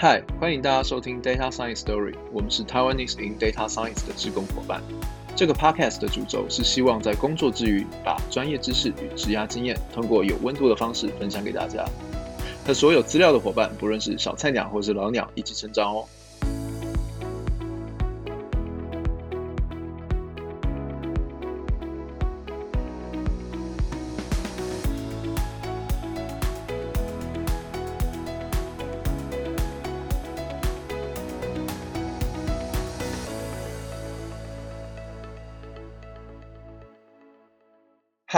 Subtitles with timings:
[0.00, 4.80] 嗨，欢迎大家收听 Data Science Story，我们是 Taiwanese in Data Science 的志工伙伴。
[5.34, 11.84] 这个 podcast 的主轴是希望在工作之余，把专业知识与职涯经验，通过有温度的方式分享给大家。
[12.64, 16.04] 和所有资料的伙伴，不论是小菜鸟或是老鸟，一起成长哦。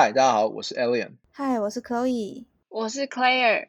[0.00, 1.18] 嗨，大家好，我是 Alien。
[1.30, 2.46] 嗨，我是 Chloe。
[2.70, 3.68] 我是 Claire。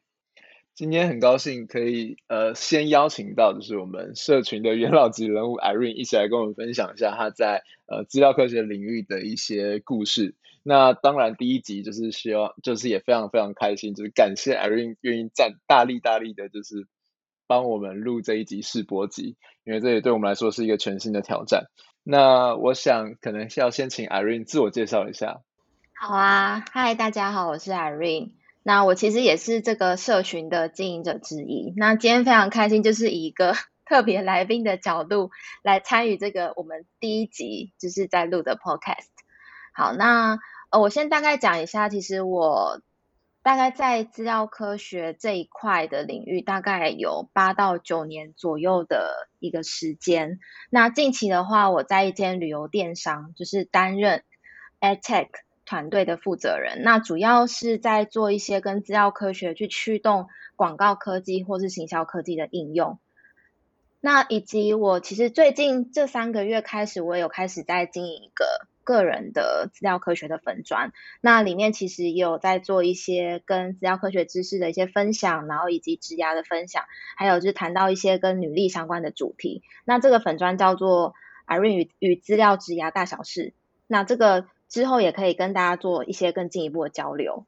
[0.73, 10.33] 今天很高兴可以呃先邀请到就是我们社群的元老级人物 Irene 一起来跟我们分享一下她在呃资料科学领域的一些故事。
[10.63, 16.87] 那当然第一集就是希望就是也非常非常开心，就是感谢 Irene 愿意站大力大力的，就是
[17.45, 21.65] 帮我们录这一集试播集，因为这也对我们来说是一个全新的挑战。
[22.03, 25.41] 那我想可能是要先请 Irene 自我介绍一下。
[26.03, 28.31] 好啊，嗨，大家好，我是 Irene。
[28.63, 31.75] 那我其实也是这个社群的经营者之一。
[31.77, 33.53] 那今天非常开心，就是以一个
[33.85, 35.29] 特别来宾的角度
[35.61, 39.09] 来参与这个我们第一集就是在录的 Podcast。
[39.75, 40.39] 好，那
[40.71, 42.81] 呃，我先大概讲一下，其实我
[43.43, 50.39] 大概在资料科学这一块的领域，大概有八到九年左右的一个时间。
[50.71, 54.23] 那近期的话，我在一间旅游电商，就是担任
[54.79, 55.27] AdTech。
[55.71, 62.99] 团队的负责人，那主要是在做一些跟资料科学去驱动广告科技或是行销科技的应用。
[64.01, 70.91] 那以及我其实最近这三个月开始，我也有开始在经营一个个人的资料科学的粉专。
[71.21, 76.83] 那里面其实也有在做一些跟资料科学知识的一些分享，然后以及职涯的分享，
[77.15, 79.63] 还有就是谈到一些跟履历相关的主题。
[79.85, 81.13] 那这个粉专叫做
[81.47, 83.53] Irene 与与资料职涯大小事。
[83.87, 84.47] 那这个。
[84.71, 87.45] 之后也可以跟大家做一些更进一步的交流。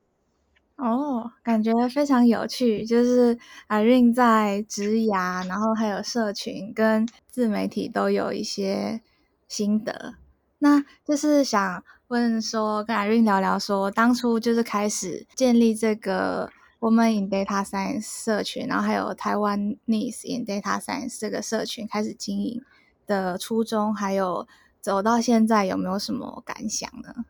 [0.76, 9.00] 哦，感觉非常有趣，就是阿润在职涯，然后还有社群跟自媒体都有一些
[9.48, 10.16] 心得。
[10.60, 16.52] 那就是想问说，跟阿润聊聊说，当初就是开始建立这个
[16.82, 22.62] Woman in Data Science 社群，然后还有台湾 n e s in Data Science 这个社群开始经营
[23.08, 24.46] 的初衷，还有。
[24.84, 27.24] 走到现在有没有什么感想呢？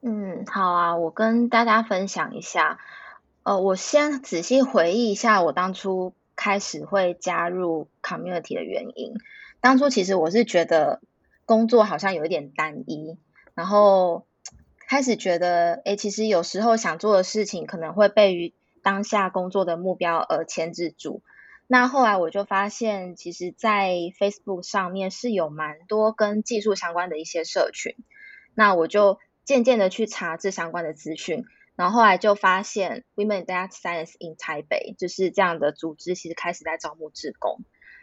[0.00, 2.80] 嗯，好啊，我跟大家分享一下。
[3.44, 9.14] 呃，我先仔细回忆一下我当初开始会加入 community 的原因。
[9.60, 11.00] 当初其实我是觉得
[11.46, 13.16] 工作好像有一点单一，
[13.54, 14.26] 然后
[14.88, 18.52] 开始觉得，诶，其实有时候想做的事情可能会被于
[18.82, 21.22] 当下工作的目标而牵制住。
[21.72, 27.96] 那后来我就发现，其实，在 Facebook 上面是有蛮多跟技术相关的一些社群。
[28.54, 37.60] 那我就渐渐的去查这相关的资讯，然后后来就发现 Women Data Science in 台北就是这样的组织，其实开始在招募志工。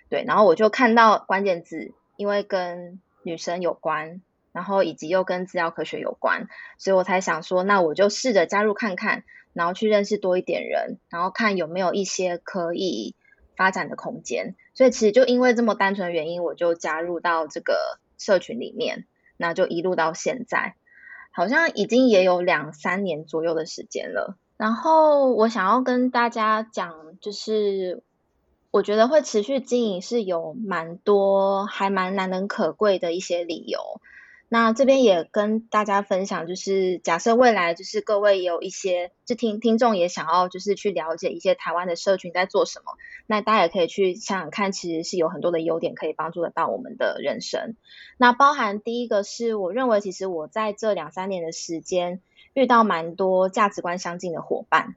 [0.09, 6.47] 对，然后我就看到关键字，因为跟女生有关，然后以及又跟资料科学有关，
[6.80, 13.13] 所以我才想说，那我就试着加入看看，然后去认识多一点人，然后看有没有一些可以。
[13.59, 19.06] 发展的空间，所以其实就因为这么单纯的原因，我就加入到这个社群里面，
[19.36, 20.75] 那就一路到现在，
[21.31, 24.38] 好像已经也有两三年左右的时间了。
[24.56, 28.02] 然后我想要跟大家讲，就是
[28.72, 34.00] 我觉得会持续经营是有蛮多还蛮难能可贵的一些理由。
[34.52, 42.94] 那这边也跟大家分享，就是假设未来就是各位有一些，就听听众也想要就是去了解一些台湾的社群在做什么，
[43.28, 47.76] 那大家也可以去想想看，其实是有很多的优点可以帮助得到我们的人生。
[48.18, 52.20] 那包含第一个是我认为，其实我在这两三年的时间
[52.56, 54.96] 遇到蛮多价值观相近的伙伴，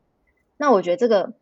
[0.56, 1.34] 那我觉得这个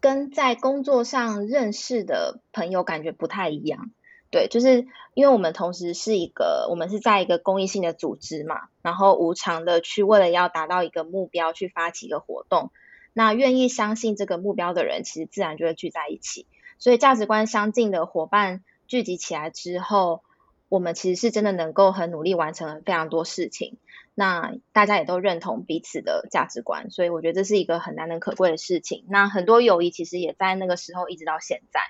[0.00, 3.90] 跟在工作上认识的朋友感觉不太一样。
[4.30, 12.70] 对，就是因为我们同时是一个，我们是在一个公益性的组织嘛，然后无偿的去为了要达到一个目标去发起一个活动，
[13.12, 16.46] 那愿意相信这个目标的人，其实自然就会聚在一起。
[16.78, 20.22] 所以价值观相近的伙伴聚集起来之后，
[20.68, 23.78] 我们其实是真的能够很努力完成了非常多事情。
[24.18, 29.04] 那大家也都认同彼此的价值观，所以我觉得这是一个很难能可贵的事情。
[29.08, 31.80] 那很多友谊其实也在那个时候一直到现在。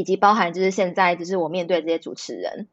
[0.00, 2.68] 以及包含就是现在就是我面对这些主持人，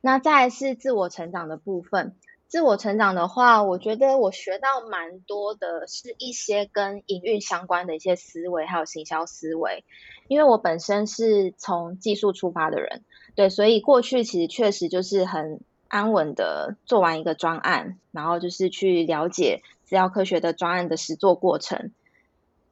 [0.00, 2.14] 那再是自我成长的部分。
[2.46, 9.84] 自我成长的话，我觉得我学到蛮多的，是一些跟营运相关的一些思维，还有行销思维。
[10.28, 13.02] 因为我本身是从技术出发的人，
[13.34, 21.90] 对，所以过去其实确实就是很安稳的做完一个专案，然后就是去了解资料科学的专案的实作过程。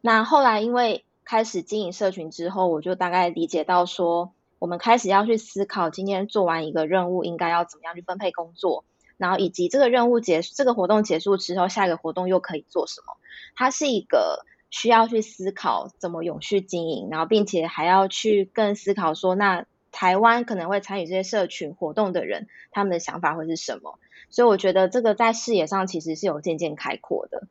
[0.00, 8.82] 那后来因为开始经营社群之后，我就大概理解到说，我们开始要去思考，今天做完一个任务，应该要怎么样去分配工作。
[9.18, 13.12] 然后以及这个任务结束，这个活动结束之后，下一个活动又可以做什么？
[13.54, 23.98] 它是一个需要去思考怎么永续经营，然后并且还要去更思考说，那台湾可能会参与这些社群活动的人，他们的想法会是什么？
[24.30, 27.48] 所以我觉得这个在视野上其实是有渐渐开阔的。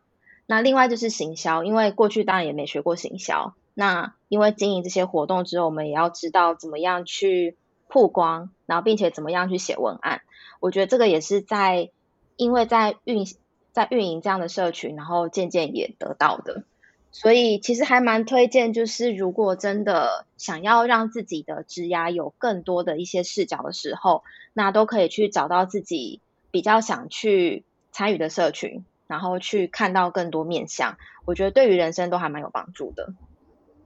[0.47, 7.55] 那另外就是行销，因为过去当然也没学过行销，那因为经营这些活动之后，我们也要知道怎么样去
[7.87, 10.21] 曝光，然后并且怎么样去写文案。
[10.59, 11.91] 我觉得这个也是在，
[12.37, 13.27] 因为在运
[13.73, 16.63] 在运营这样的社群，然后渐渐也得到的，
[17.11, 24.23] 所以其实还蛮推荐，就是如果真的想要让自己的职涯有更多的一些视角的时候，
[24.53, 26.19] 那都可以去找到自己
[26.49, 33.13] 比较想去参与的社群，然后去看到更多面向，我觉得对于人生都还蛮有帮助的。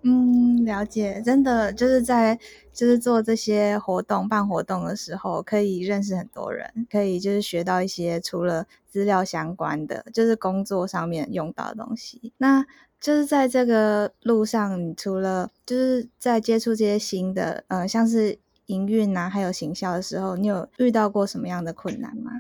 [0.04, 2.40] 嗯，了解，真的就是在
[2.74, 12.34] 就是做这些活动、办活动的时候，可以认识很多人，可以就是学到一些除了资料相关的，就是工作上面用到的东西。
[12.38, 12.66] 那
[13.00, 22.32] 就是在这个路上，你除了就是在接触这些新的，呃，像是营运啊，还有行销的时候，你有遇到过什么样的困难吗？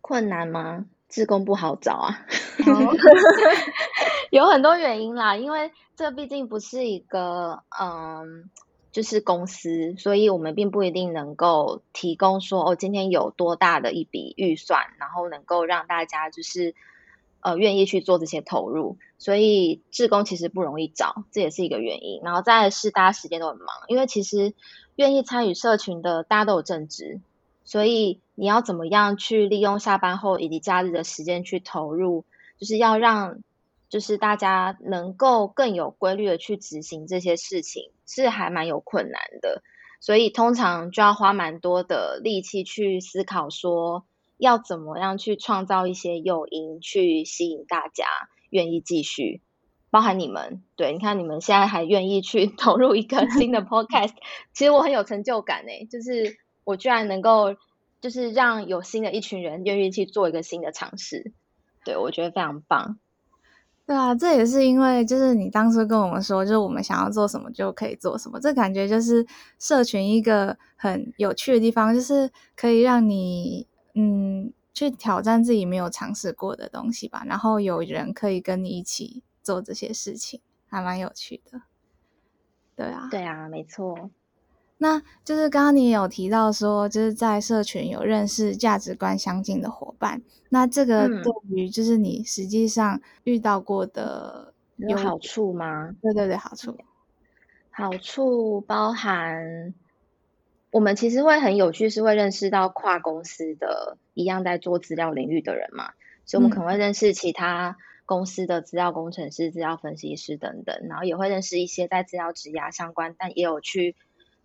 [0.00, 0.86] 困难吗？
[1.08, 2.24] 自工不好找啊。
[2.66, 2.94] Oh.
[4.30, 8.48] 有很多原因啦，因为这毕竟不是一个嗯，
[8.92, 16.76] 就是公司，所以我们并不一定能够提供说哦，今天有多大的一笔预算，然后能够让大家就是
[17.40, 22.20] 呃愿意去做这些投入，所以志工其实不容易找，这也是一个原因。
[22.22, 24.54] 然后再来是大家时间都很忙，因为其实
[24.94, 27.20] 愿意参与社群的大家都有正职，
[27.64, 32.24] 所以你要怎么样去利用下班后以及假日的时间去投入，
[32.58, 33.40] 就是要让。
[33.90, 39.62] 就是大家能够更有规律的去执行这些事情，是还蛮有困难的，
[40.00, 44.06] 所以通常就要花蛮多的力气去思考，说
[44.38, 48.06] 要怎么样去创造一些诱因，去吸引大家
[48.48, 49.42] 愿意继续，
[49.90, 54.14] 包含你们，对，你看你们现在还愿意去 投入一个新的 podcast，
[54.54, 57.56] 其实我很有成就感诶，就是我居然能够，
[58.00, 61.32] 就是让有新的一群人愿意去做一个新的尝试，
[61.84, 63.00] 对，我觉得非常棒。
[63.90, 69.26] 对啊，这也是因为就是你当初跟我们说，就是我们想要做什么就可以做什么，这感觉就是
[69.58, 81.62] 社群一个很有趣的地方，就是可以让你嗯去挑战自己没有尝试过的东西吧，然后有人可以跟你一起做这些事情，还蛮有趣的。
[82.76, 84.08] 对啊，对啊，没错。
[84.82, 90.22] 那就是刚刚你也有提到说，就是在社群有认识价值观相近的伙伴。
[90.48, 95.94] 那这个对于就是你实际上遇到过的有好处吗？
[96.00, 96.78] 对对对，好处。
[97.68, 99.74] 好处包含
[100.70, 105.90] 我们其实会很有趣，是会认识到跨公司的一样在做资料领域的人嘛，
[106.24, 107.76] 所以我们可能会认识其他
[108.06, 113.94] 公司的资料工程师、资料分析师等等，然后也会认识一些在资料职涯相关，但也有去。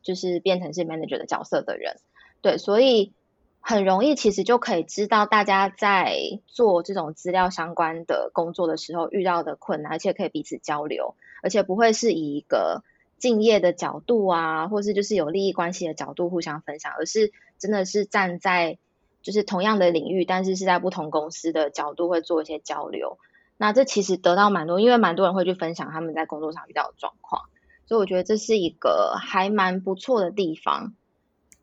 [0.05, 1.97] 就是变成是 manager 的角色的人，
[2.41, 3.12] 对，所以
[3.59, 12.83] 很容易其实就可以知道大家在做这种资料相关的工作的时候遇到的困难，而且可以彼此交流，而且不会是以一个
[13.17, 18.77] 敬业的角度啊，或是就是有利益关系的角度互相分享，而是真的是站在
[19.24, 23.17] 就是同样的领域，但是是在不同公司的角度会做一些交流。
[23.57, 27.50] 那这其实得到蛮多，因为蛮多人会去分享他们在工作上遇到的状况。
[27.85, 30.93] 所以我觉得这是一个还蛮不错的地方。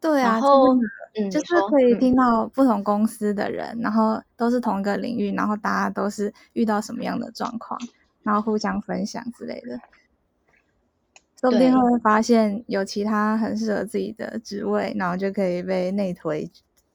[0.00, 0.74] 对啊，然后
[1.14, 7.78] 嗯，就是可以听到不同公司的人，嗯，然后都是同一个领域，然后大家都是遇到什么样的状况，
[8.22, 9.78] 然后互相分享之类的。
[11.40, 16.50] 说不定会发现有其他很适合自己的职位，然后就可以被内推。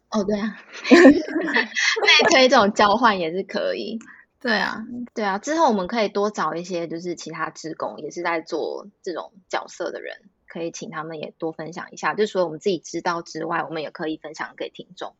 [0.09, 0.57] 哦，对啊，
[0.89, 3.99] 内推这种交换也是可以。
[4.39, 12.13] 对啊，对啊，之后我们可以多找一些就是其他职工也是在做这种角色的人，可以请他们也多分享一下。
[12.13, 15.15] 就除了我们自己知道之外，我们也可以分享给听众。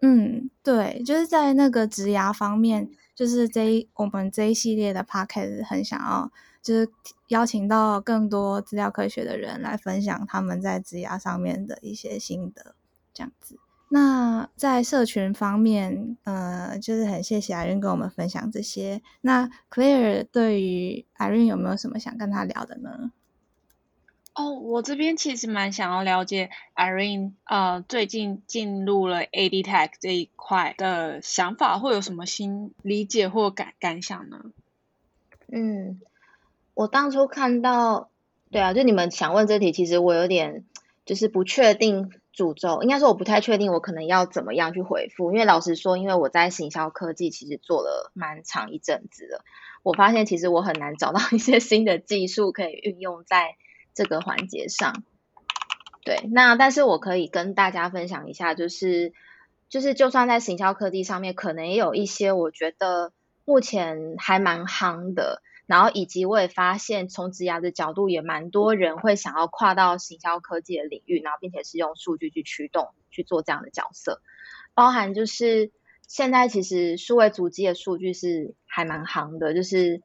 [0.00, 6.30] 嗯，对，就是在那个职涯方面，就是这我们这一系列的 podcast 很想要，
[6.62, 6.88] 就是
[7.28, 12.74] 邀请到更多资料科学的人来分享他们在职涯上面的一些心得，
[13.12, 13.58] 这样子。
[13.94, 19.02] 那在社群方面，呃，就是很谢谢 Irene 跟我们分享这些。
[19.20, 23.12] 那 Claire 对于 Irene 有没有什么想跟他聊的呢？
[24.32, 34.42] 哦，我这边其实蛮想要了解 Irene，呃，最近进入了 AD Tech 这一块的想法，会有什么新理解或感感想呢？
[35.48, 36.00] 嗯，
[36.72, 38.08] 我当初看到，
[38.50, 40.64] 对啊，就你们想问这题，其实我有点
[41.04, 42.10] 就是不确定。
[42.34, 49.44] 诅咒应该说我不太确定，我可能要怎么样去回复，因为老实说，因为我在行销科技其实做了蛮长一阵子了，
[49.82, 53.56] 我发现其实我很难找到 一些新的技术可以运用在
[53.94, 55.04] 这个环节上。
[56.04, 59.12] 对，那但是我可以跟大家分享一下，就是
[59.68, 63.12] 就是就算在行销科技上面，可能也有一些我觉得
[63.44, 65.42] 目前还蛮夯的。
[65.72, 74.20] 然后以及我也发现，从职涯的角度，也蛮多人会想要跨到行销科技的领域，然后并且是用数据去驱动去做这样的角色，
[74.74, 75.72] 包含就是
[76.06, 80.02] 现在其实数位足迹的数据是还蛮行的，就是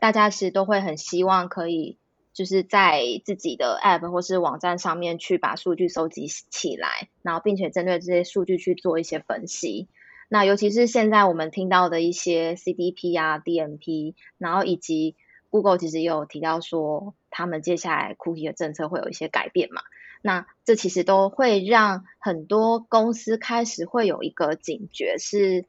[0.00, 1.96] 大家其实都会很希望可以
[2.32, 9.86] 就是在自己的 App 或是网站上面去把数据收集起来，然后并且针对这些数据去做一些分析。
[10.28, 15.16] 那尤其是现在我们听到的一些 CDP 啊、DMP，然后以及
[15.50, 19.82] Google 其实也有提到说，他们接下来 Cookie 的政策会有一些改变嘛。
[20.22, 25.66] 那这其实都会让很多公司开始会有一个警觉，是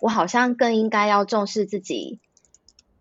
[0.00, 2.18] 我好像更应该要重视自己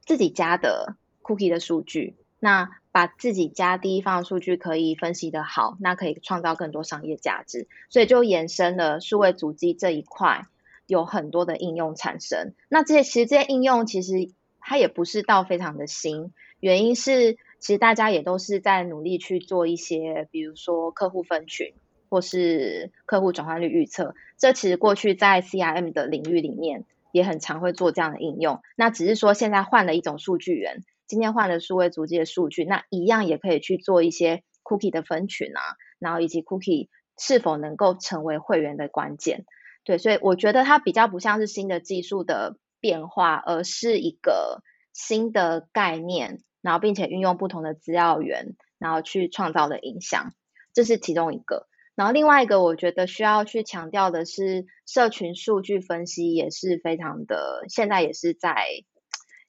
[0.06, 10.46] 自己家的 Cookie 的数据，那把自己家第一方的数据可以分析得好，那可以创造更多商业价值，所以就延伸了数位足迹这一块。
[10.92, 14.30] 有很多的应用产生，那这些其实这些应用其实
[14.60, 21.74] 它也不是到非常的新，原因是其实大家也都是在努力去做一些，比如说客户分群
[22.10, 26.84] 或是客户转换率预测，这其实过去在 CRM 的领域里面
[27.14, 35.62] 也很常会做这样的应用，那只是说现在换了一种数据源，今天换了数位足迹的数据，那一样也可以去做一些 Cookie 的分群啊，
[36.00, 39.46] 然后以及 Cookie 是否能够成为会员的关键。
[39.84, 44.62] 对，所以我觉得它比较不像是新的技术的变化，而是一个
[44.94, 50.34] 新的概念，然后并且运用不同的资料源，然后去创造的影响，
[50.74, 51.68] 这是其中一个。
[51.96, 58.56] 然后另外一个，我觉得需要去强调的是，社群数据分析也是非常的，现在也是在，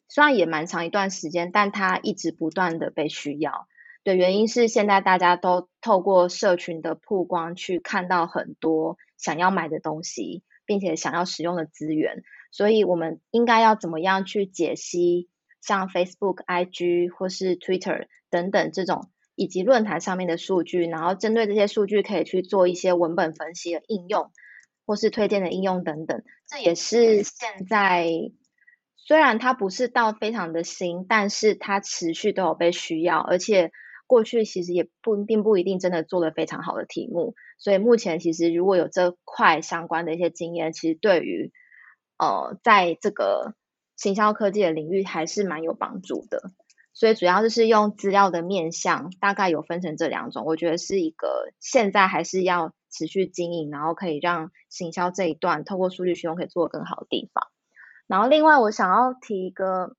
[0.08, 3.68] 虽然也蛮长一段时间，但它一直不断的被需要。
[4.04, 15.28] 对，原因是现在大家都透过社群的曝光去看到很多想要买的东西，并且想要使用的资源，所以我们应该要怎么样去解析
[15.60, 24.32] 像 Facebook、IG 或是 Twitter 等等这种以及论坛上面的数据，然后针对这些数据可以去做一些文本分析的应用，
[24.84, 26.24] 或是推荐的应用等等。
[26.48, 28.08] 这也是现在
[28.96, 33.70] 虽然它不是到非常的新，但是它持续都有被需要，而且。
[34.06, 41.50] 过去其实也不并不一定真的做得非常好的题目，所以目前其实如果有这块相关的一些经验，其实对于
[42.18, 43.54] 呃在这个
[43.96, 46.52] 行销科技的领域还是蛮有帮助的。
[46.92, 57.48] 所以主要就是用资料的面向，大概有分成这两种，我觉得是一个现在还是要持续经营，然后可以让行销这一段透过数据驱动可以做得更好的地方。
[58.06, 59.96] 然后另外我想要提一个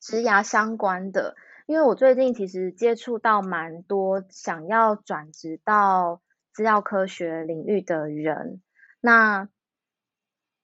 [0.00, 1.34] 职涯相关的。
[1.70, 6.20] 因为我最近其实接触到蛮多想要转职到
[6.52, 8.60] 资料科学领域的人，
[9.00, 9.48] 那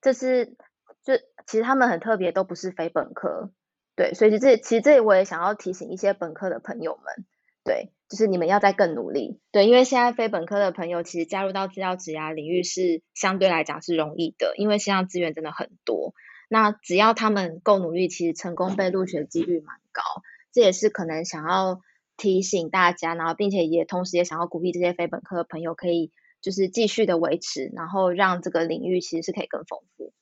[0.00, 0.56] 这是
[1.04, 1.14] 就
[1.46, 3.52] 其实他们很特别，都不是非本科，
[3.94, 7.24] 对，所以这其实这我也想要提醒一些本科的朋友们，
[7.62, 16.14] 对，就是你们要再更努力，对，因为现在非本科的朋友其实加入到资料职涯领域是相对来讲是容易的，因为现在资源真的很多，
[16.48, 20.02] 那只要他们够努力，其实成功被录取的几率蛮高。
[20.56, 21.82] 这也是可能想要
[22.16, 30.14] 提醒大家，然后并且也同时也想要鼓励这些非本科的朋友，可以就是继续的维持，然后让这个领域其实是可以更丰富。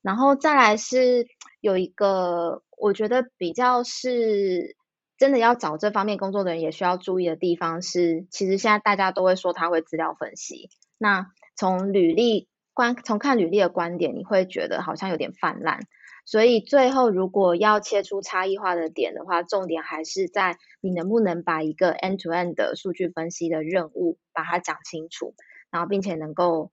[0.00, 1.26] 然后再来是
[1.60, 4.74] 有一个我觉得比较是
[5.18, 11.26] 真的要找这方面工作的人也需要注意的地方是，其实现在大家都会说他会资料分析，那
[11.56, 15.80] 从履历观从看履历的观点，你会觉得好像有点泛滥。
[16.26, 25.34] 所以最后，如果要切出差异化的点的话，重点还是在你能不能把一个 end-to-end 的数据分析的任务把它讲清楚，
[25.70, 26.72] 然后并且能够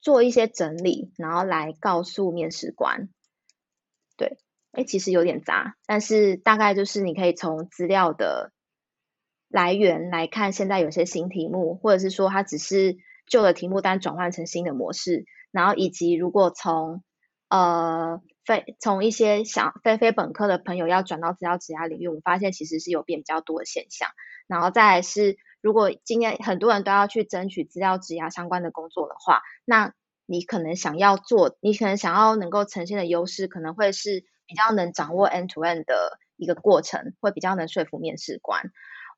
[0.00, 3.08] 做一些整理，然后来告诉面试官。
[4.16, 4.36] 对，
[4.72, 8.52] 诶，其实有点杂，但是大概就是你可以从资料的
[9.48, 17.02] 来源来看，现在有些新题目，或者是说它只是旧的题目单转换成新的模式，然后以及如果从
[17.48, 24.08] 呃非从一些想非非本科的朋友要转到资料职涯领域，我们发现其实是有变比较多的现象。
[24.46, 29.92] 然后再来是，如果今天很多人都要去争取资料职涯相关的工作的话，那
[30.24, 38.70] 你可能想要做，你可能想要能够呈现的优势，可能会是比较能掌握 end to end 的一个过程，会比较能说服面试官。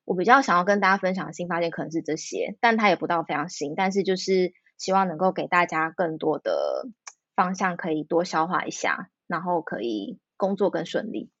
[0.03, 6.89] 我比较想要跟大家分享的新发现可能是这些，但它也不到非常新，但是就是希望能够给大家更多的
[7.33, 11.31] 方向，可以多消化一下，然后可以工作更顺利。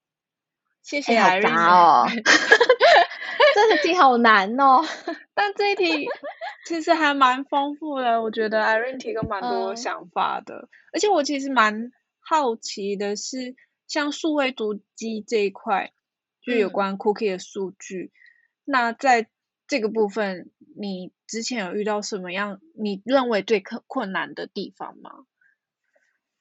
[0.81, 2.07] 谢谢，好杂哦，
[3.53, 4.81] 这题好难哦。
[5.35, 6.07] 但这一题
[6.65, 13.55] 其实还蛮丰富的，我觉得 Irene 提供蛮多想法的，嗯、而且我其实蛮好奇的是，
[13.87, 15.91] 像数位读机这一块，
[16.41, 18.11] 就有关 Cookie 的数据。
[18.15, 18.17] 嗯
[18.63, 19.27] 那在
[19.67, 25.25] 这个部分，你之前有遇到什么样你认为最困困难的地方吗？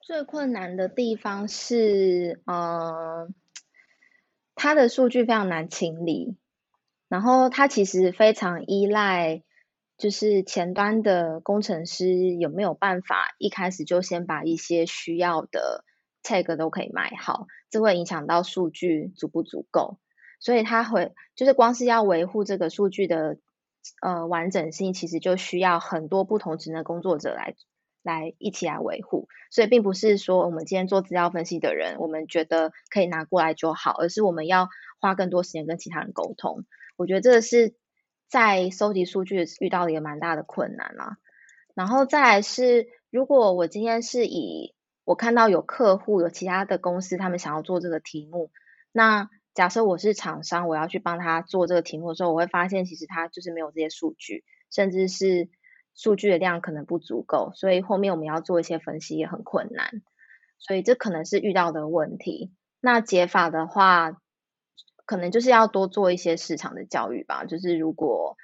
[0.01, 3.29] 最困难的地方是，嗯、呃，
[4.55, 6.37] 它的数据非常难清理，
[7.09, 9.43] 然后它其实非常依赖，
[9.99, 15.85] 就是前端的工程师有没有办法一开始就先把一些需要的
[16.23, 19.99] tag 都可以买好，这会影响到数据足不足够。
[20.41, 23.37] 所以它会就是光是要维护这个数据的
[24.01, 27.55] 呃完整性，其实就需要很多不同职能工作者来
[28.03, 29.29] 来一起来维护。
[29.51, 34.69] 所以并不是说我们今天做资料分析的人，我们觉得可以拿过来就好，而是我们要
[35.01, 36.65] 花更多时间跟其他人沟通。
[36.97, 37.75] 我觉得这个是
[38.29, 41.19] 在收集数据遇到了一个蛮大的困难啦。
[41.75, 48.51] 然后再来是，如果我今天是以我看到有客户有其他的公司，他们想要做这个题目，
[48.93, 55.49] 那假设我是厂商，我要去帮他做这个题目的时候，我会发现其实他就是没有这些数据，甚至是
[56.01, 60.01] 数据的量可能不足够，所以后面我们要做一些分析也很困难，
[60.59, 62.55] 所以这可能是遇到的问题。
[62.81, 64.17] 那解法的话，
[65.05, 67.45] 可能就是要多做一些市场的教育吧。
[67.45, 68.39] 就是如果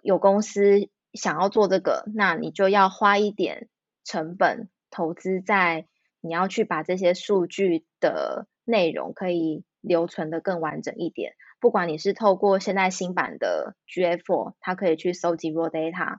[0.00, 3.68] 有公司想要做这个，那你就要花一点
[4.04, 5.88] 成本投资在
[6.20, 9.64] 你要去把这些数据的内容可以。
[9.82, 16.16] 留存的更完整一点，不管你是透过现在新版的 GA4，它可以去收集 raw data，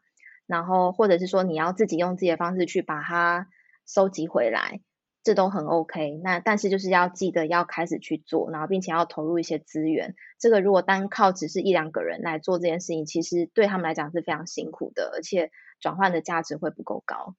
[0.47, 3.47] 然后或者是说你要自己用自己的方式去把它
[3.85, 4.81] 收集回来，
[5.21, 6.19] 这都很 OK。
[6.23, 10.15] 那但是就是要记得要开始去做，然后并且要投入一些资源。
[10.39, 17.35] 这个如果单靠只是一两个人来做这件事情，其实对他们来讲是非常辛苦的，而且转换的价值会不够高。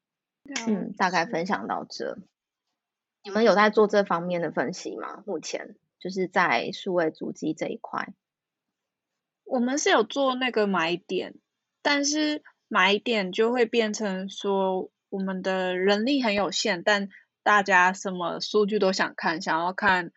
[0.68, 2.18] 嗯，大概分享到这。
[3.25, 5.25] 你们有在做这方面的分析吗？
[5.27, 5.75] 目前？
[6.01, 8.14] 就是在数位足迹这一块，
[9.42, 11.35] 我们是有做那个买点，
[11.83, 17.09] 但是买点就会变成说我们的人力很有限，但
[17.43, 20.13] 大家什么数据都想看，想要看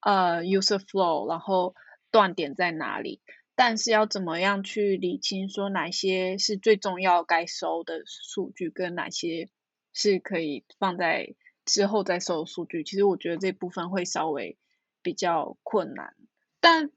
[0.00, 1.74] 呃 user flow，然后
[2.10, 3.22] 断点在哪里，
[3.54, 9.48] 但是要怎么样去理清说哪些是最重要该收的数据，跟哪些
[9.92, 14.58] 是可以放在之后再收的数据，其实我觉得这部分会稍微。
[15.04, 16.14] 比较困难，
[16.60, 16.90] 但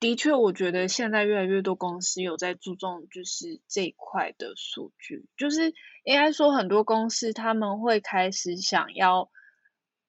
[0.00, 9.30] 的确，我觉得现在越来越多公司有在注重就是这一块的数据，就是应该说很多公司他们会开始想要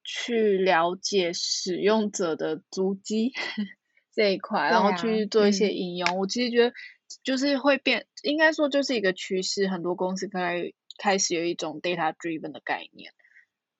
[0.06, 3.34] 去了解使用者的足迹
[4.16, 6.10] 这一块，然后去做一些应用。
[6.10, 6.74] 嗯、我其实觉得
[7.22, 13.12] 就是会变，应该说就是一个趋势，很多公司开开始有一种 data driven 的概念。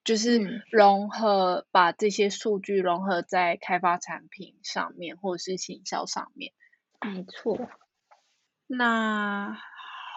[0.04, 6.54] 就是融合，把这些数据融合在开发产品上面，或者是行销上面。
[7.02, 7.70] 没错。
[8.68, 9.58] 那。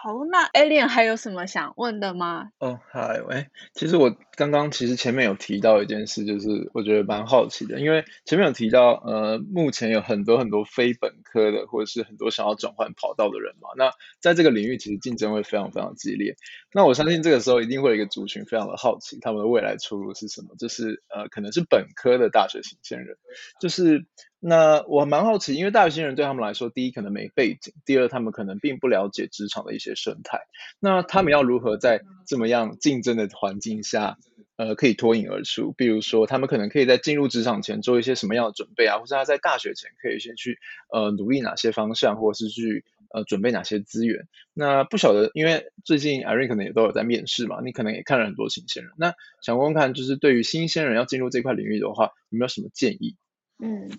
[0.05, 2.51] 好，那 Alien 还有什么想问的吗？
[2.59, 13.69] 哦，嗨，喂，其实我刚刚其实前面有提到一件事，就是我觉得蛮好奇的，因为前面有提到，呃，目前有很多很多非本科的，或者是很多想要转换跑道的人嘛。
[13.77, 13.89] 那
[14.19, 16.35] 在这个领域，其实竞争会非常非常激烈。
[16.71, 20.49] 那我相信这个时候一定会有一个族群非常的好奇，他们的未来出路是什么？
[20.59, 23.17] 就是呃，可能是本科的大学新鲜人，
[23.59, 24.05] 就是。
[24.47, 30.41] 那我蛮好奇，因为大学新人对他们来说，第一可能没背景，第二他们可能并不了解职场的一些生态。
[30.79, 34.19] 那他们要如何在这么样竞争的环境下，
[34.55, 35.71] 呃，可以脱颖而出？
[35.71, 40.59] 比如说，他们可能可以在进入职场前做一些什么样的准备啊，或者他在大学前可以先去
[40.93, 44.27] 呃努力哪些方向，或者是去呃准备哪些资源。
[44.53, 48.93] 那不晓得，因为最近 Irene 可能也都有在面试嘛，你可能也看了很多新鲜人。
[48.95, 53.15] 那想问问看，就是对于新鲜人要进入这块领域的话，有没有什么建议？
[53.57, 53.89] 嗯。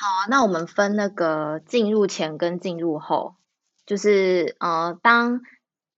[0.00, 3.34] 好，那我们分那个进入前跟进入后，
[3.84, 5.40] 就是呃，当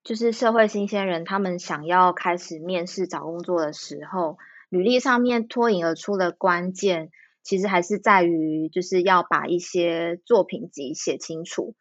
[0.03, 4.39] 就是社会新鲜人，他们想要开始面试找工作的时候，
[4.71, 7.11] 履历上面脱颖而出的关键，
[7.43, 11.75] 其实还是在于就是要把一些作品集写清楚。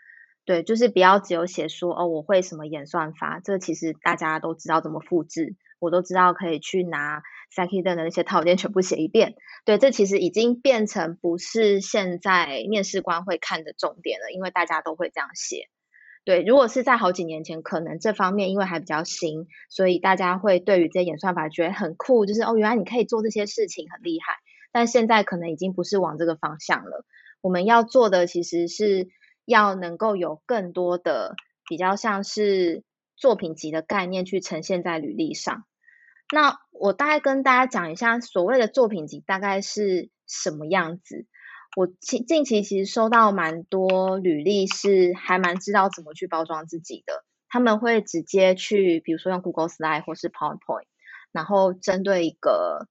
[0.44, 9.36] 对，就是不要只有写说哦，我会什么演算法，这个其实大家都知道怎么复制，我都知道可以去拿 s a k i d e n 的那些套件全部写一遍。
[9.66, 15.70] 对，这其实已经变成不是现在面试官会看的重点了，因为大家都会这样写。
[16.26, 24.34] 对，如果是在好几年前，可能这方面因为还比较新，所以大家会对于这些演算法觉得很酷，就是哦，原来你可以做这些事情，很厉害。
[24.72, 27.04] 但现在可能已经不是往这个方向了。
[27.42, 29.08] 我们要做的其实是
[29.46, 31.36] 要能够有更多的
[31.68, 32.84] 比较像是
[33.16, 35.64] 作品集的概念去呈现在履历上。
[36.32, 41.26] 那我大概跟大家讲一下，所谓的作品集大概是什么样子。
[41.76, 47.24] 我近近期其实收到蛮多履历，是还蛮知道怎么去包装自己的。
[47.48, 50.86] 他们会直接去，比如说用 Google Slide 或是 PowerPoint，
[51.32, 52.88] 然后针对一个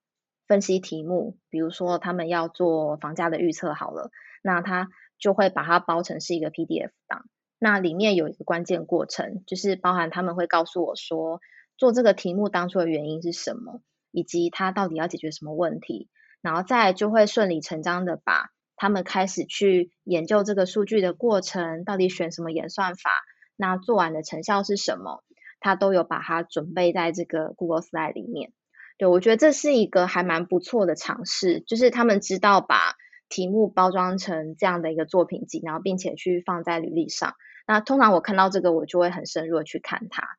[0.46, 4.11] 分析题目，比如说他们要做房价的预测好了，
[4.42, 7.24] 那他就会把它包成是一个 PDF 档。
[7.61, 11.40] 那里面有一个关键过程，就是包含他们会告诉我说，
[11.79, 16.11] 做这个题目当初的原因是什么，以及他到底要解决什么问题，
[16.43, 18.51] 然后再就会顺理成章的把。
[18.81, 23.11] 他们开始去研究这个数据的过程，到底选什么演算法，
[23.57, 25.25] 那做完的成效是什么，
[25.59, 28.53] 他都有把它准备在这个 Google Slide 里面。
[28.97, 32.95] 对，我觉得这是一个还蛮不错的尝试，就是他们知道把
[33.29, 37.35] 题目包装成这样的一个作品集，然后并且去放在履历上。
[37.67, 40.38] 那通常我看到这个，我就会很深入的去看它。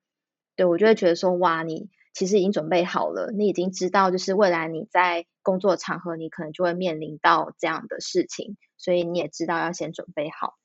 [0.59, 1.89] 对，我就会觉得说，哇，你。
[2.11, 10.57] 其实已经准备好了，你已经知道，就是未来你在工作场合，你可能就会面临到这样的事情，所以你也知道要先准备好。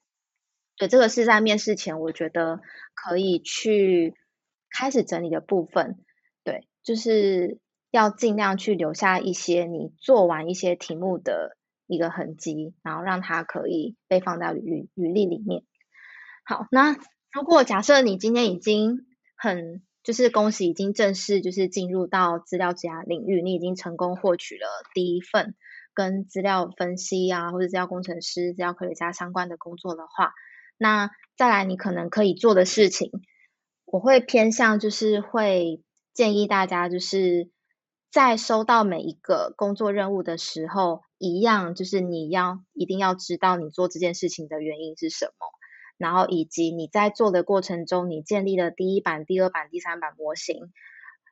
[0.76, 2.60] 对，这个是在面试前，我觉得
[2.94, 4.14] 可以去
[4.70, 5.98] 开始整理的部分。
[6.42, 7.60] 对，就是
[7.92, 15.62] 要尽量去留下一些你做完一些题目的一个痕迹，然后让它可以被放在履履历里面。
[16.44, 16.96] 好，那
[17.30, 19.06] 如果假设你今天已经
[19.44, 25.54] 很就是恭喜，已经正式就是进入到资料职涯领域，你已经成功获取了第一份
[25.92, 30.32] 跟资料分析啊，或者资料工程师、资料科学家相关的工作的话，
[30.78, 33.10] 那再来你可能可以做的事情，
[33.84, 35.82] 我会偏向就是会
[36.14, 37.50] 建议大家，就是
[38.10, 45.32] 在收到每一个工作任务的时候，一样就是你要一定要知道你做这件事情的原因是什么。
[45.96, 50.72] 然后以及你在做的过程中，你建立了第一版、第二版、第三版模型，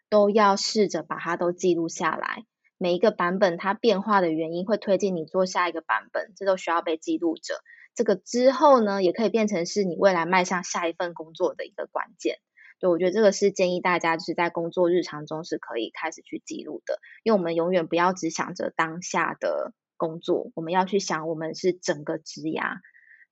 [0.09, 2.45] 都要试着把它都记录下来。
[2.79, 7.55] 每一个版本它变化的原因，会推进你做下一个版本，这都需要被记录着。
[7.95, 12.39] 这个之后呢，也可以变成是你未来迈向下一份工作的一个关键。
[12.81, 22.79] 对，我觉得这个是建议大家就是在工作日常中是可以开始去记录的，因为我们永远不要只想着当下的工作，我们要去想我们是整个职涯。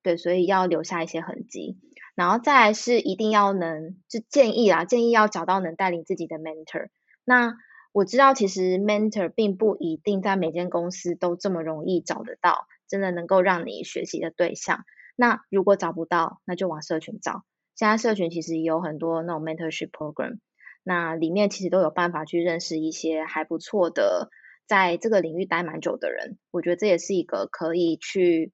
[0.03, 1.77] 对，所以要留下一些痕迹，
[2.15, 6.89] 然后再来是一定要能，就建议啦，建议要找到能带领自己的 mentor。
[7.25, 7.55] 那
[7.93, 14.85] 我知道其实 mentor 并不一定在每间公司都这么容易找得到，真的能够让你学习的对象。
[15.17, 17.43] 那如果找不到，那就往社群找。
[17.75, 20.39] 现在社群其实也有很多那种 mentorship program，
[20.83, 24.31] 那里面其实都有办法去认识一些还不错的，
[24.67, 26.39] 在这个领域待蛮久的人。
[26.51, 28.53] 我觉得这也是一个可以去。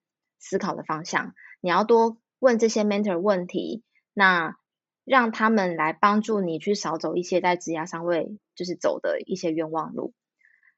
[0.49, 3.83] 思考的方向，你要多问这些 mentor 问题，
[4.15, 4.57] 那
[5.05, 10.15] 让他们来帮助你去少走一些在职涯上位就是走的一些冤枉路。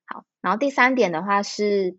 [0.07, 1.99] 好，然后第三点的话是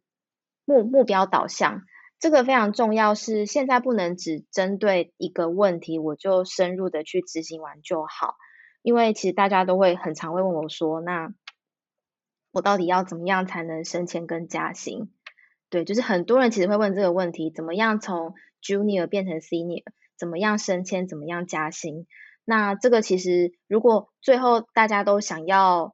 [0.65, 1.83] 目目标导向，
[2.19, 8.35] 这个非常重要，是现在不能只针对一个问题，我就深入的去执行完就好，
[8.81, 11.31] 因为其实大家都会很常会问我说，那
[12.51, 15.11] 我到底要怎么样才能升迁跟加薪？
[15.69, 19.83] 对，就是很多人其实会问这个问题：怎么样从 junior 变成 senior？
[20.17, 21.07] 怎么样升迁？
[21.07, 22.07] 怎么样加薪？
[22.43, 25.93] 那这个其实，如果最后大家都想要，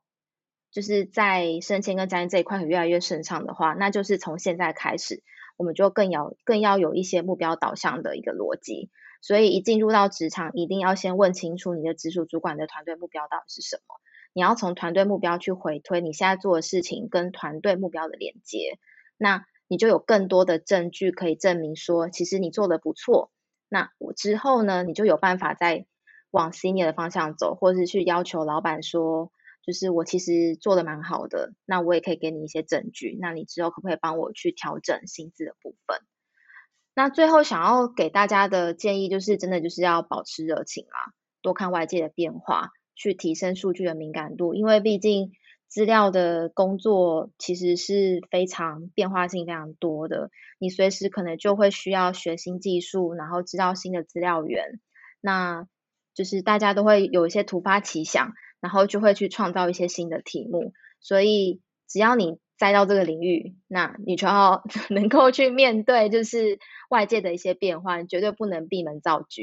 [0.71, 5.21] 就是在升迁跟加薪这一块很越来越顺畅的话，那就是从现在开始，
[5.57, 8.89] 我们就更要更要有一些目标导向的一个逻辑。
[9.21, 13.95] 所以一进入到职场，一定要先问清楚你的直属主管的团队目标到底是什么。
[14.33, 18.77] 你要从团队目标去回推你现在做的事情跟团队目标的连接。
[19.17, 23.32] 那你就有更多的证据可以证明说，其实你做的不错。
[23.69, 25.86] 那我之后呢，你就有办法再
[26.32, 29.32] 往 senior 的方向走，或是去要求老板说，
[29.65, 31.54] 就是我其实做的蛮好的。
[31.65, 33.17] 那我也可以给你一些证据。
[33.19, 35.99] 那你之后可不可以帮我去调整薪资的部分？
[36.93, 41.12] 那最后想要给大家的建议就是，真的就是要保持热情啊。
[41.41, 45.32] 多看外界的变化，去提升数据的敏感度，因为毕竟
[45.75, 54.79] 资料的工作其实是非常变化性非常多的，你随时可能就会需要学新技术，然后知道新的资料源，
[55.19, 55.67] 那
[56.13, 61.59] 就是大家都会有一些突发奇想，然后就会去创造一些新的题目，所以
[61.89, 66.57] 只要你栽到这个领域，那你就要 能够去面对就是
[66.89, 69.41] 外界的一些变化，绝对不能闭门造车。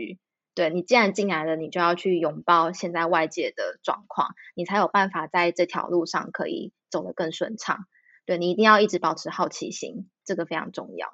[0.54, 7.86] 对，你既然进来了，你就要去拥抱现在外界的状况，你才有办法在这条路上可以走得更顺畅。
[8.26, 11.08] 对，你一定要一直保持好奇心，这个非常重要。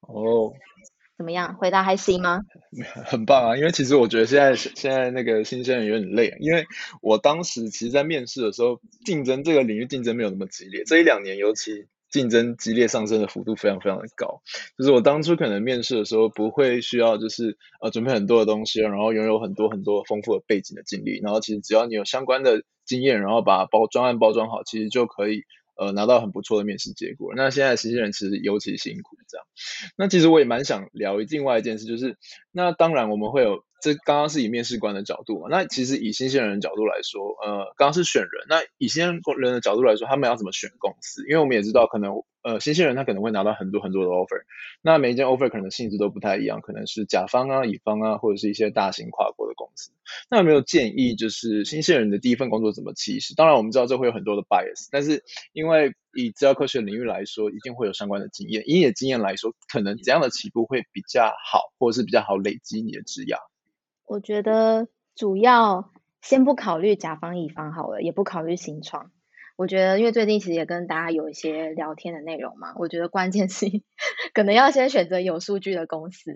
[0.00, 0.52] 哦，
[1.16, 1.56] 怎么样？
[1.56, 2.42] 回答还行吗？
[3.06, 3.56] 很棒啊！
[3.56, 6.66] 因为其实我觉得现在现在那个新鲜人有点累，因为
[7.00, 11.86] 我当时其实，在面试的时候，竞争这个领域竞争没有那么激烈，这一两年尤其。
[12.12, 14.42] 竞争激烈上升的幅度非常非常的高，
[14.78, 25.42] 就是我当初可能面试的时候不会需要就是呃准备很多的东西，然后拥有很多很多丰富的背景的经历，然后其实只要你有相关的经验，然后把包装案包装好，其实就可以
[25.76, 27.32] 呃拿到很不错的面试结果。
[27.34, 29.46] 那现在新鲜人其实尤其辛苦这样。
[29.96, 32.16] 那其实我也蛮想聊另外一件事，就是
[32.50, 33.64] 那当然我们会有。
[33.82, 41.26] 这刚刚是以面试官的角度嘛，那其实以新鲜人角度来说，呃，刚刚是选人，那以新鲜人的角度来说，他们要怎么选公司？
[41.28, 44.42] 因为我们也知道，可能呃新鲜人他可能会拿到很多很多的 offer，
[44.82, 49.92] 那每一件 offer 可能性质都不太一样，可能是甲方啊、乙方啊，或者是一些大型跨国的公司。
[50.28, 53.34] 那有没有建议，就是新鲜人的第一份工作怎么起始？
[53.34, 58.64] 当然我们知道这会有很多的 bias，但是因为以资料科学领域来说，一定会有相关的经验。
[58.66, 63.36] 以你的经验来说，可能怎样的起步会比较好，或者是比较好累积你的职涯？
[64.04, 69.10] 我觉得主要先不考虑甲方乙方好了，也不考虑新创。
[69.62, 73.66] 我觉得，因为最近其实也跟大家有一些聊天的内容嘛，我觉得关键是
[74.34, 76.32] 可能要先选择有数据的公司。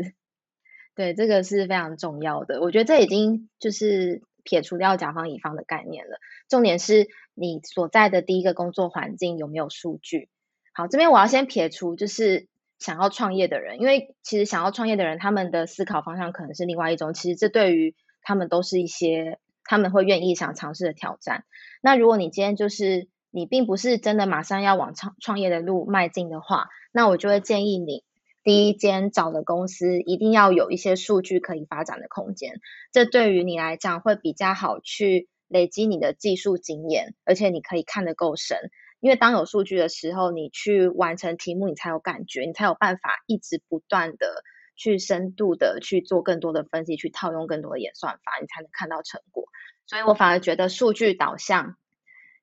[0.95, 2.61] 对，这个是非常重要的。
[2.61, 6.19] 我觉得这已经就是撇除掉甲方乙方的概念了。
[6.49, 10.29] 重点是你所在的第一个工作环境有没有数据。
[10.73, 12.47] 好，这边我要先撇除就是。
[12.79, 17.15] 想要创业的人，因为其实想要创业的人，他们的思考方向可能是另外一种。
[17.15, 21.45] 其实这对于他们都是一些他们会愿意想尝试的挑战。
[21.81, 28.03] 那如果你今天就是你并不是真的马上要往创创业的路迈进的话，那我就会建议你
[28.43, 32.61] 第一间找的公司一定要有一些数据可以发展的空间。
[32.93, 38.57] 这对于你来讲会比较好去累积你的技术经验，而且你可以看得够深。
[39.01, 44.43] 因为当有数据的时候，你去完成题目，你才有感觉，你才有办法一直不断的
[44.77, 49.45] 去深度的去做更多的分析，去套用更多的演算法，你才能看到成果。
[49.85, 51.77] 所以我反而觉得数据导向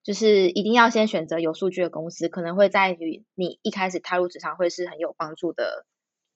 [0.04, 5.86] 就是一定要先选择有数据的公司，可能会在于你一开始踏入职场会是很有帮助的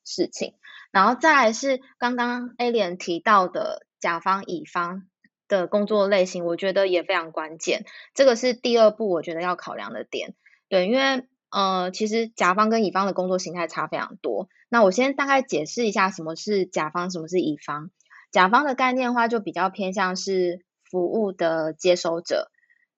[0.03, 0.56] 事情。
[0.91, 5.03] 然后再来是刚刚 Alien 提到的甲方乙方。
[5.49, 7.86] 的工作类型，我觉得也非常关键。
[8.13, 10.36] 这个是第二步，我觉得要考量的点。
[10.67, 14.49] 对，因为呃，其实甲方跟乙方的工作形态差非常多。
[14.67, 17.91] 那我先大概解释一下什么是甲方，什么是乙方。
[18.30, 22.51] 甲方的概念的话，就比较偏向是服务的接收者，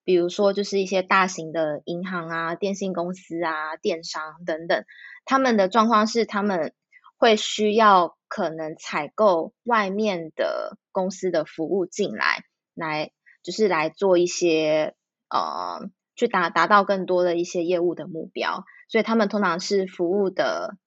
[0.09, 4.83] 比如说就是一些大型的银行啊、电信公司啊、电商等等，
[5.23, 6.73] 他们的状况是他们
[7.15, 8.17] 会需要。
[8.31, 12.43] 可能采购外面的公司的服务进来，
[12.75, 14.93] 来就是来做一些
[15.31, 20.77] 呃，去达达到更多的一些业务的目标，所以他们通常是服务的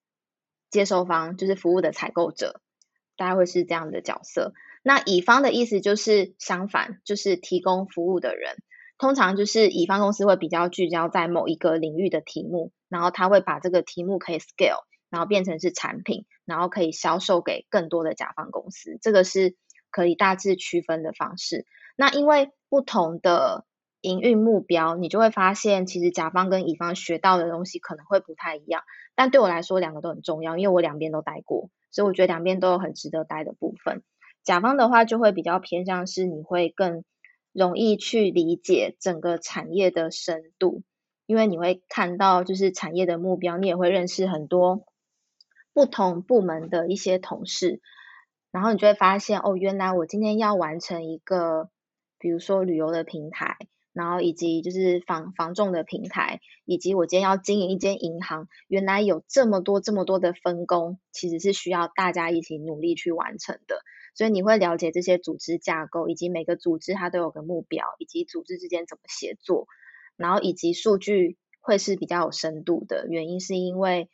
[0.71, 2.61] 接收方，就是服务的采购者，
[3.17, 4.53] 大概会是这样的角色。
[4.85, 8.55] 那乙方的意思就是相反，就是提供服务的人，
[8.99, 14.85] 通常就是乙方公司会比较聚焦在某一个领域的题目，然后他会把这个题目可以 scale。
[15.13, 19.57] 然后变成是产品，然后可以销售给更多的甲方公司，这个是
[19.91, 21.67] 可以大致区分的方式。
[21.97, 23.67] 那因为不同的
[24.01, 28.85] 营运目标，你就会发现其实甲方跟乙方学到的东西可能会不太一样。
[29.15, 34.03] 但对我来说，两个都很重要，因为我两边都待过，所以我觉得两边都有很值得待的部分。
[34.43, 37.05] 甲方的话就会比较偏向是你会更
[37.53, 40.83] 容易去理解整个产业的深度，
[41.27, 44.85] 因为你会看到就是产业的目标，你也会认识很多。
[45.75, 47.81] 不同部门的一些同事，
[48.51, 51.71] 然后你就会发现，哦，原来我今天要完成一个，
[52.19, 53.57] 比如说旅游的平台，
[53.95, 63.77] 然后以及就是房房仲的平台，以及我今天要经营一间银行，原来有这么多这么多的分工，其实是需要大家一起努力去完成的。
[64.15, 69.67] 所以你会了解这些组织架构，以及每个组织它都有个目标，以及组织之间怎么协作，
[70.17, 74.09] 然后以及数据会是比较有深度的原因，是因为。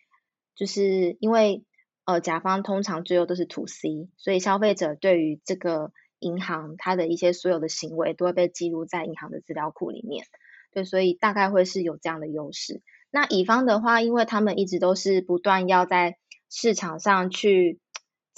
[0.54, 1.62] 就是因为
[2.04, 10.26] 呃，甲方通常最后都是 to C，所以消费者对于这个银行它的一些所有的行为都会被记录在银行的资料库里面。
[10.72, 12.82] 对，所以大概会是有这样的优势。
[13.12, 16.18] 那乙方的话，因为他们一直都是不断要在
[16.50, 17.78] 市场上去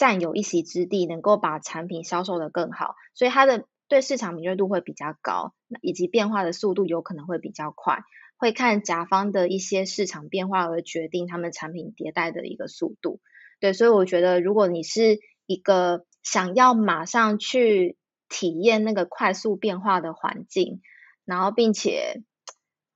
[0.01, 7.99] 占有一席之地，能够把产品销售的更好，所以它的对市场敏锐度会比较高，以及变化的速度有可能会比较快，
[8.39, 13.21] 会看甲方的一些市场变化而决定他们产品迭代的一个速度。
[13.61, 17.99] 对，所以我觉得如果你是一个想要马上去
[18.31, 20.81] 体验那个快速变化的环境，
[21.27, 22.23] 然后并且。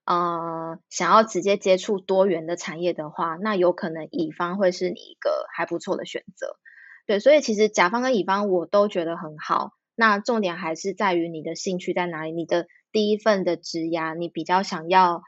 [0.06, 6.58] 呃，想要直接接触多元的产业的话，那有可能乙方会是你一个还不错的选择。
[7.06, 9.72] 对，所以其实甲方跟乙方我都觉得很好。
[9.94, 15.22] 那重点还是在于你的兴趣在哪里，你的第一份的职涯，你比较想要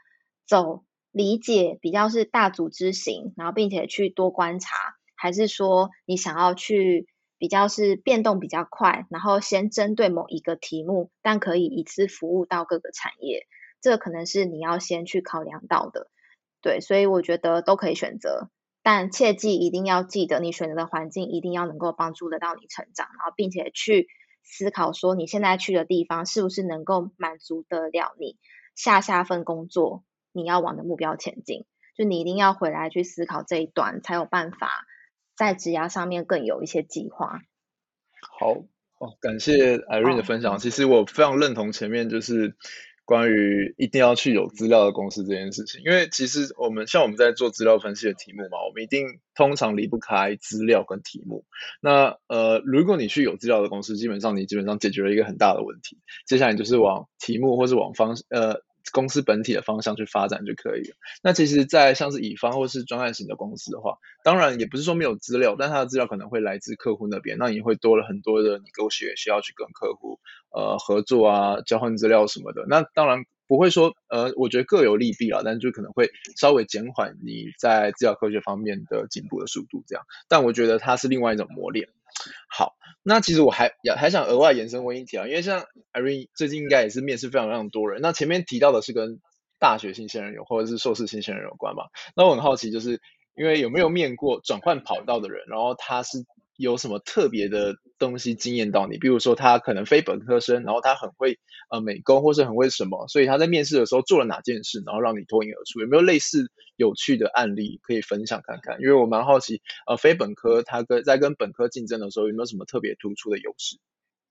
[0.45, 4.75] 走理解，比较是大组织型，然后并且去多观察，
[5.15, 13.47] 还是说你想要去比较是变动比较快，然后先针对某一个题目，但可以一次服务到各个产业。
[13.79, 16.09] 这可能是你要先去考量到的，
[16.61, 18.49] 对，所以我觉得都可以选择，
[18.89, 24.07] 但切记一定要记得，你选择的环境一定要能够帮助得到你成长，然后并且去
[24.43, 28.37] 思考说你现在去的地方是不是能够满足得了你
[28.75, 31.65] 下下份工作你要往的目标前进，
[31.97, 34.85] 就你一定要回来去思考这一段，才有办法
[35.35, 37.41] 在职涯上面更有一些计划。
[38.39, 38.53] 好
[38.99, 42.55] 哦，感谢 Irene 的分享，哦，其实我非常认同前面就是。
[43.07, 51.45] 关于一定要去有资料的公司这件事情，因为其实我们像我们在做资料分析的题目嘛，我们一定通常离不开资料跟题目。
[51.81, 58.66] 那呃，如果你去有资料的公司，基本上你基本上解决了一个很大的问题，接下来就是往题目或是往方呃。
[58.91, 60.95] 公司本体的方向去发展就可以了。
[61.23, 70.19] 那其实，在像是乙方或是专案型的公司的话，当然也不是说没有资料，但它的资料可能会来自客户那边，那也会多了很多的你勾选需要去跟客户
[70.51, 72.65] 呃合作啊，交换资料什么的。
[72.67, 80.03] 那当然不会说呃，我觉得各有利弊啊，但就可能会稍微减缓你在资料科学方面的进步的速度这样。
[80.27, 81.89] 但我觉得它是另外一种磨练。
[82.49, 89.19] 好，那其实我还也还想额外延伸问一题啊，因为像 Irene 最近应该也是面试非常非常多人，那前面提到的是跟
[89.59, 91.83] 大学新鲜人有或者是硕士新鲜人有关嘛？
[92.15, 92.99] 那我很好奇，就是
[93.35, 96.25] 因为有没有面过转换跑道的人，然后他是。
[96.59, 98.97] 有什么特别的东西惊艳到你？
[98.97, 105.79] 比如说他可能非本科生，然后他很会呃美工，或是很会什么，所以他在面试的时候做了哪件事，然后让你脱颖而出？
[105.81, 108.79] 有没有类似有趣的案例可以分享看看？
[108.81, 113.77] 因为我蛮好奇，呃，非本科他跟在跟本科竞争的时候有没有什么特别突出的优势？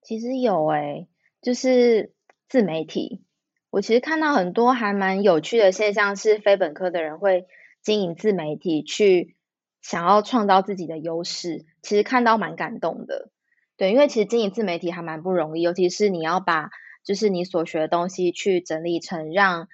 [0.02, 1.08] 其实有诶、
[1.42, 2.12] 就是
[2.48, 3.22] 自媒体。
[3.70, 7.46] 我其实看到很多还蛮有趣的现象，是非本科的人会
[7.82, 9.34] 经营自媒体去。
[9.82, 13.30] 想要创造自己的优势，其实看到蛮感动的，
[13.76, 16.70] 对，因为其实经营自媒体还蛮不容易，尤其是你要把
[17.04, 19.68] 就是你所学的东西去整理成让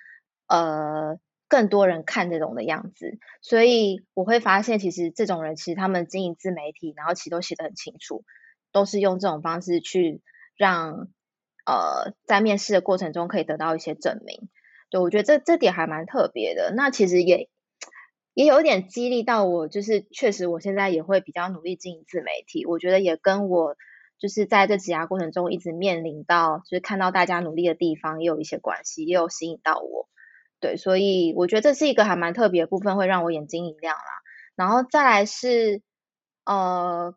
[0.49, 8.25] 呃更多人看得懂的样子，所以我会发现其实这种人其实他们经营自媒体，然后其实都写得很清楚，
[8.73, 10.21] 都是用这种方式去
[10.57, 11.09] 让
[11.65, 14.49] 呃在面试的过程中可以得到一些证明，
[14.91, 17.49] 对，我觉得这这点还蛮特别的，那其实也。
[18.35, 22.65] 也有点激励到我，就是确实我现在也会比较努力经营自媒体。
[22.65, 23.77] 我觉得也跟我
[24.19, 30.09] 就是在这挤压过程中一直面临到，就是看到大家努力的地方也有一些关系，也有吸引到我。
[30.61, 34.05] 对，所以我觉得这是一个还蛮特别的部分，会让我眼睛一亮啦。
[34.55, 35.83] 然后再来是，
[36.45, 37.17] 呃，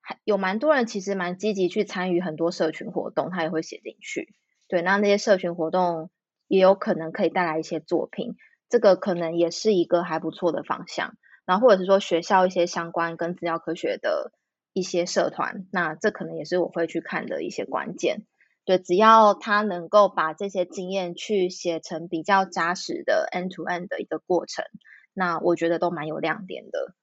[0.00, 4.34] 还有蛮多人其实蛮积极去参与很多社群活动，他也会写进去。
[4.68, 6.10] 对，那那些社群活动
[6.48, 8.36] 也有可能可以带来一些作品。
[8.68, 14.32] 这个可能也是一个还不错的方向，然后或者是说学校一些相关跟资料科学的
[14.76, 18.26] 一些社团，那这可能也是我会去看的一些关键。
[18.66, 24.66] 对，只要他能够把这些经验去写成比较扎实的 end to end 的一个过程，
[25.14, 26.94] 那我觉得都蛮有亮点的。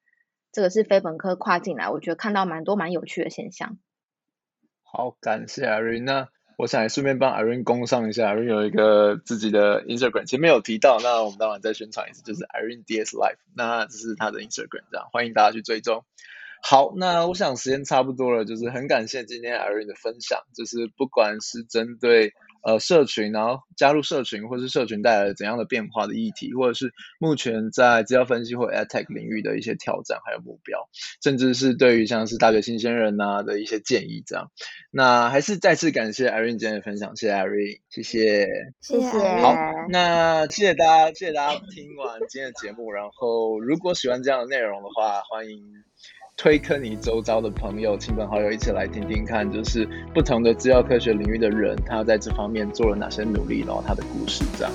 [0.51, 3.79] 这个是非本科跨进来，我觉得看到蛮多蛮有趣的现象。
[4.83, 6.27] 好，感谢 Irene。
[6.55, 16.05] 我想来顺便帮 Irene 工商一下，Irene 有一个自己的 Instagram，前面有提到，那我们当然再宣传一次，就是 Irene DS Life，那这是他的 Instagram，这样欢迎大家去追踪。
[16.65, 22.31] 好，那我想时间差不多了，就是很感谢今天 Irene 的分享，就是不管是针对
[22.63, 30.87] 呃社群，然后加入社群，或是社群带来了怎样的变化的议题，或者是目前在资料分析或 AdTech 领域的一些挑战还有目标，
[31.21, 34.49] 甚至是对于像是大学新鲜人呐、啊、的一些建议这样。
[34.89, 38.47] 那还是再次感谢 Irene 今天的分享，谢谢 Irene，谢谢，
[38.79, 39.41] 谢谢。
[39.41, 39.53] 好，
[39.89, 45.61] 那谢谢大家，谢谢大家听完今天的节目，然后如果喜欢这样的内容的话，欢迎。
[46.35, 54.73] 推坑你周遭的朋友、亲朋好友一起来听听看，就是不同的资料科学领域的人，他在这方面做了哪些努力，然后他的故事这样。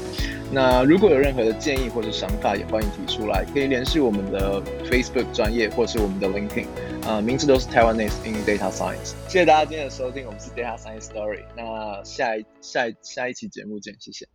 [0.50, 6.66] 那如果有任何的建议或者想法，也欢迎提出来，可以联系我们的 Facebook 专业或是我们的 LinkedIn，
[7.06, 9.14] 啊，名字都是 Taiwanese in Data Science。
[9.28, 11.42] 谢谢大家今天的收听，我们是 Data Science Story。
[11.56, 14.26] 那下一下一下一期节目见，谢谢。